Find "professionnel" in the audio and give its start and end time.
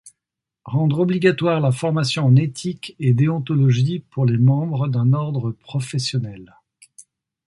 5.51-6.55